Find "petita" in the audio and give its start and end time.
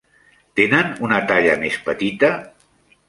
1.91-2.33